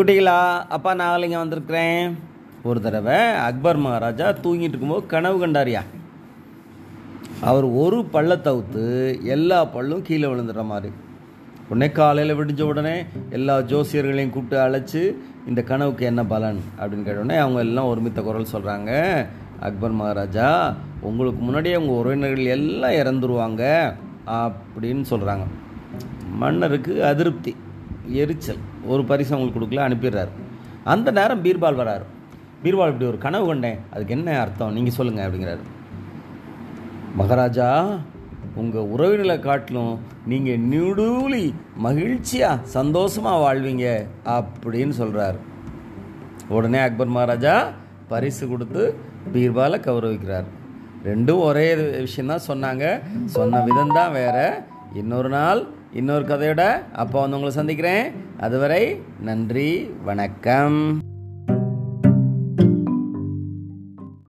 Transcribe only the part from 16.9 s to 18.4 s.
கேட்ட உடனே அவங்க எல்லாம் ஒருமித்த